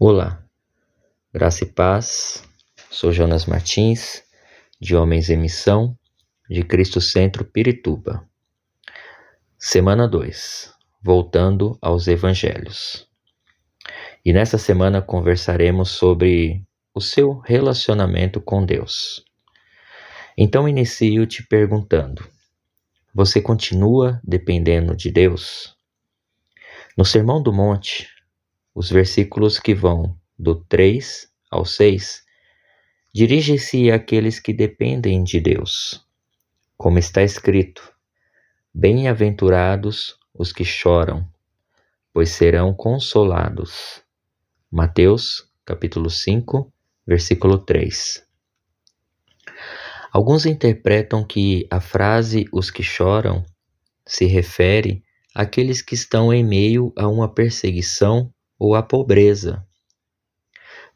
[0.00, 0.40] Olá,
[1.34, 2.44] graça e paz.
[2.88, 4.22] Sou Jonas Martins,
[4.80, 5.98] de Homens em Missão,
[6.48, 8.24] de Cristo Centro Pirituba.
[9.58, 10.72] Semana 2,
[11.02, 13.08] voltando aos Evangelhos.
[14.24, 16.62] E nessa semana conversaremos sobre
[16.94, 19.24] o seu relacionamento com Deus.
[20.36, 22.24] Então inicio te perguntando:
[23.12, 25.76] você continua dependendo de Deus?
[26.96, 28.08] No Sermão do Monte,
[28.78, 32.22] os versículos que vão do 3 ao 6
[33.12, 36.06] dirigem-se àqueles que dependem de Deus.
[36.76, 37.92] Como está escrito:
[38.72, 41.28] Bem-aventurados os que choram,
[42.12, 44.00] pois serão consolados.
[44.70, 46.72] Mateus, capítulo 5,
[47.04, 48.24] versículo 3.
[50.12, 53.44] Alguns interpretam que a frase os que choram
[54.06, 55.02] se refere
[55.34, 59.64] àqueles que estão em meio a uma perseguição ou a pobreza.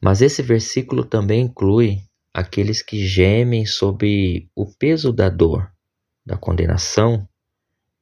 [0.00, 2.02] Mas esse versículo também inclui
[2.34, 5.70] aqueles que gemem sob o peso da dor,
[6.24, 7.28] da condenação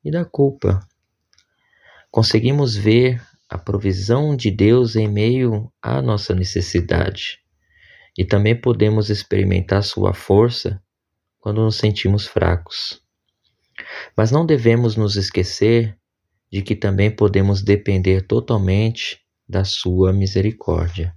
[0.05, 0.81] e da culpa.
[2.11, 7.41] Conseguimos ver a provisão de Deus em meio à nossa necessidade
[8.17, 10.83] e também podemos experimentar Sua força
[11.39, 13.03] quando nos sentimos fracos.
[14.17, 15.97] Mas não devemos nos esquecer
[16.51, 19.21] de que também podemos depender totalmente
[19.51, 21.13] da sua misericórdia.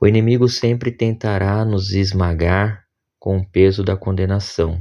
[0.00, 2.84] O inimigo sempre tentará nos esmagar
[3.18, 4.80] com o peso da condenação,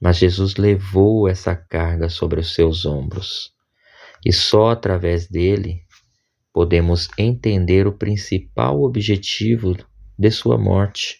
[0.00, 3.52] mas Jesus levou essa carga sobre os seus ombros,
[4.24, 5.82] e só através dele
[6.52, 9.76] podemos entender o principal objetivo
[10.18, 11.18] de sua morte,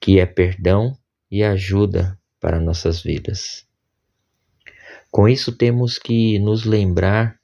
[0.00, 0.96] que é perdão
[1.30, 3.66] e ajuda para nossas vidas.
[5.10, 7.36] Com isso, temos que nos lembrar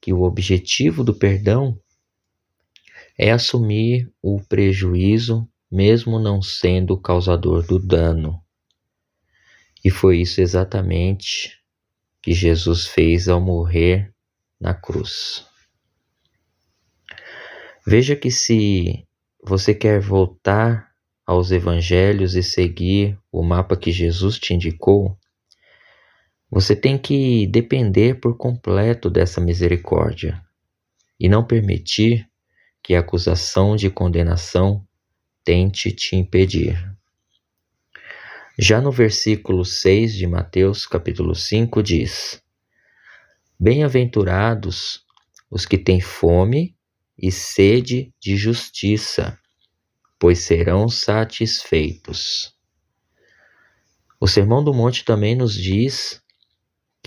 [0.00, 1.78] que o objetivo do perdão
[3.18, 8.42] é assumir o prejuízo, mesmo não sendo o causador do dano.
[9.84, 11.60] E foi isso exatamente
[12.22, 14.14] que Jesus fez ao morrer
[14.60, 15.46] na cruz.
[17.86, 19.06] Veja que se
[19.42, 20.90] você quer voltar
[21.26, 25.16] aos evangelhos e seguir o mapa que Jesus te indicou,
[26.50, 30.44] você tem que depender por completo dessa misericórdia
[31.18, 32.28] e não permitir
[32.82, 34.84] que a acusação de condenação
[35.44, 36.76] tente te impedir.
[38.58, 42.42] Já no versículo 6 de Mateus, capítulo 5, diz:
[43.58, 45.04] Bem-aventurados
[45.48, 46.76] os que têm fome
[47.16, 49.38] e sede de justiça,
[50.18, 52.54] pois serão satisfeitos.
[54.18, 56.20] O Sermão do Monte também nos diz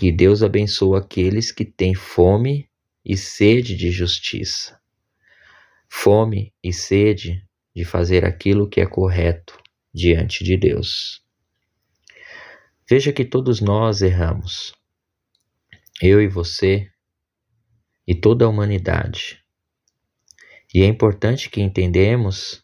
[0.04, 2.68] que Deus abençoa aqueles que têm fome
[3.02, 4.78] e sede de justiça.
[5.88, 7.42] Fome e sede
[7.74, 9.58] de fazer aquilo que é correto
[9.94, 11.24] diante de Deus.
[12.86, 14.74] Veja que todos nós erramos.
[16.02, 16.86] Eu e você
[18.06, 19.42] e toda a humanidade.
[20.74, 22.62] E é importante que entendemos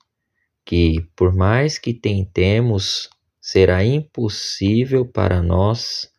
[0.62, 3.08] que por mais que tentemos,
[3.40, 6.09] será impossível para nós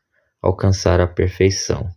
[0.42, 1.90] alcançar a perfeição.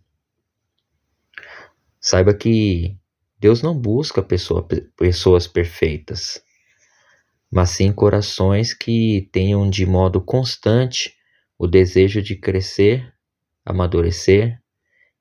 [1.99, 2.95] Saiba que
[3.39, 6.43] Deus não busca pessoa, pessoas perfeitas,
[7.51, 11.15] mas sim corações que tenham de modo constante
[11.57, 13.13] o desejo de crescer,
[13.65, 14.61] amadurecer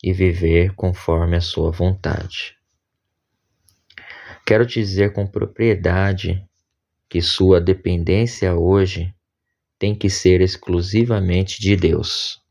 [0.03, 2.57] e viver conforme a sua vontade.
[4.45, 6.47] Quero dizer com propriedade
[7.09, 9.15] que sua dependência hoje
[9.79, 12.44] tem que ser exclusivamente de Deus.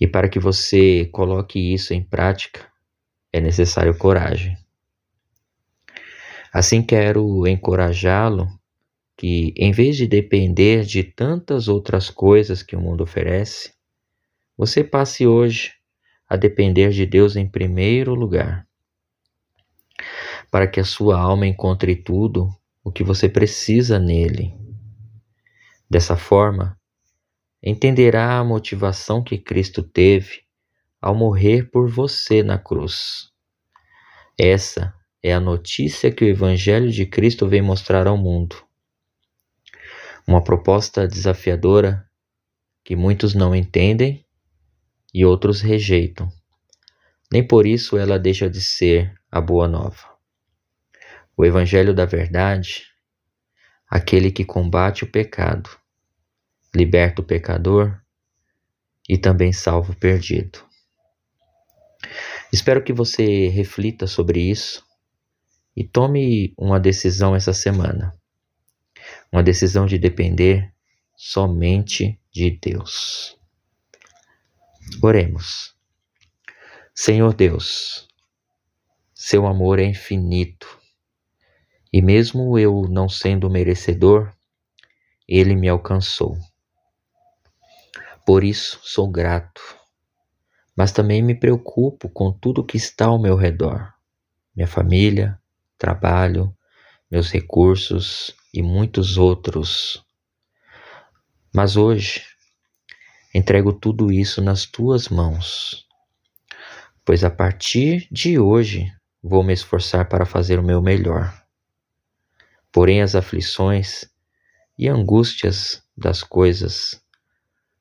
[0.00, 2.66] E para que você coloque isso em prática,
[3.30, 4.56] é necessário coragem.
[6.52, 8.48] Assim quero encorajá-lo
[9.16, 13.74] que, em vez de depender de tantas outras coisas que o mundo oferece,
[14.56, 15.74] você passe hoje
[16.26, 18.66] a depender de Deus em primeiro lugar,
[20.50, 22.48] para que a sua alma encontre tudo
[22.82, 24.54] o que você precisa nele.
[25.88, 26.79] Dessa forma,
[27.62, 30.42] entenderá a motivação que Cristo teve
[31.00, 33.30] ao morrer por você na cruz.
[34.38, 38.56] Essa é a notícia que o Evangelho de Cristo vem mostrar ao mundo.
[40.26, 42.08] Uma proposta desafiadora
[42.84, 44.24] que muitos não entendem
[45.12, 46.30] e outros rejeitam.
[47.32, 50.10] Nem por isso ela deixa de ser a boa nova.
[51.36, 52.86] O Evangelho da Verdade,
[53.88, 55.79] aquele que combate o pecado,
[56.74, 58.00] liberta o pecador
[59.08, 60.64] e também salva o perdido.
[62.52, 64.84] Espero que você reflita sobre isso
[65.76, 68.14] e tome uma decisão essa semana.
[69.32, 70.72] Uma decisão de depender
[71.16, 73.38] somente de Deus.
[75.02, 75.74] Oremos.
[76.94, 78.08] Senhor Deus,
[79.14, 80.80] seu amor é infinito
[81.92, 84.32] e mesmo eu não sendo merecedor,
[85.28, 86.36] ele me alcançou.
[88.24, 89.60] Por isso sou grato,
[90.76, 93.92] mas também me preocupo com tudo que está ao meu redor:
[94.54, 95.38] minha família,
[95.78, 96.54] trabalho,
[97.10, 100.04] meus recursos e muitos outros.
[101.52, 102.24] Mas hoje
[103.34, 105.86] entrego tudo isso nas tuas mãos,
[107.04, 111.40] pois a partir de hoje vou me esforçar para fazer o meu melhor.
[112.72, 114.04] Porém, as aflições
[114.78, 116.99] e angústias das coisas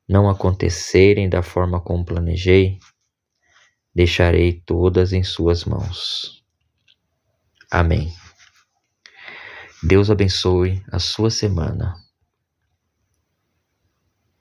[0.09, 2.79] não acontecerem da forma como planejei,
[3.93, 6.43] deixarei todas em Suas mãos.
[7.69, 8.11] Amém.
[9.83, 11.93] Deus abençoe a sua semana.